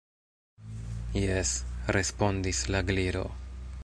[1.25, 1.51] "Jes,"
[1.97, 3.23] respondis la Gliro.